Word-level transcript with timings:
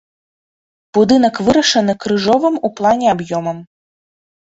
Будынак 0.97 1.35
вырашаны 1.49 1.93
крыжовым 2.05 2.55
у 2.69 2.71
плане 2.79 3.07
аб'ёмам. 3.15 3.57